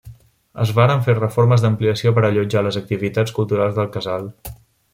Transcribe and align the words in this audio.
Es 0.61 0.71
varen 0.79 1.03
fer 1.07 1.15
reformes 1.17 1.65
d'ampliació 1.65 2.13
per 2.17 2.25
allotjar 2.31 2.65
les 2.69 2.81
activitats 2.83 3.37
culturals 3.39 3.79
del 3.81 3.95
casal. 3.99 4.31